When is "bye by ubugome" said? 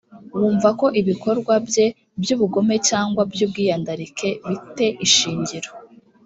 1.67-2.75